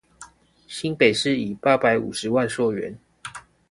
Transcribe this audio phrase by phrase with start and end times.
[0.67, 2.97] 新北市以八百五十萬溯源